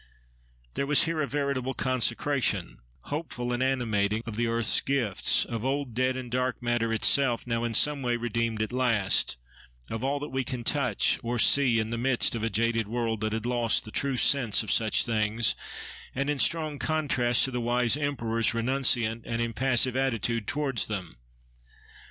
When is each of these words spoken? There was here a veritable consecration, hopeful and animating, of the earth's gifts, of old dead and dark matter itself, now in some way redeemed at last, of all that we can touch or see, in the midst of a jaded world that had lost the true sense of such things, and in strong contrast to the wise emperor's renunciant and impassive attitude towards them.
There 0.73 0.87
was 0.87 1.03
here 1.03 1.21
a 1.21 1.27
veritable 1.27 1.75
consecration, 1.75 2.79
hopeful 3.01 3.53
and 3.53 3.61
animating, 3.61 4.23
of 4.25 4.35
the 4.35 4.47
earth's 4.47 4.81
gifts, 4.81 5.45
of 5.45 5.63
old 5.63 5.93
dead 5.93 6.17
and 6.17 6.31
dark 6.31 6.59
matter 6.59 6.91
itself, 6.91 7.45
now 7.45 7.63
in 7.63 7.75
some 7.75 8.01
way 8.01 8.15
redeemed 8.15 8.63
at 8.63 8.71
last, 8.71 9.37
of 9.91 10.03
all 10.03 10.17
that 10.19 10.29
we 10.31 10.43
can 10.43 10.63
touch 10.63 11.19
or 11.21 11.37
see, 11.37 11.77
in 11.77 11.91
the 11.91 11.99
midst 11.99 12.33
of 12.33 12.41
a 12.41 12.49
jaded 12.49 12.87
world 12.87 13.21
that 13.21 13.31
had 13.31 13.45
lost 13.45 13.85
the 13.85 13.91
true 13.91 14.17
sense 14.17 14.63
of 14.63 14.71
such 14.71 15.05
things, 15.05 15.55
and 16.15 16.31
in 16.31 16.39
strong 16.39 16.79
contrast 16.79 17.45
to 17.45 17.51
the 17.51 17.61
wise 17.61 17.95
emperor's 17.95 18.55
renunciant 18.55 19.21
and 19.27 19.39
impassive 19.39 19.95
attitude 19.95 20.47
towards 20.47 20.87
them. 20.87 21.15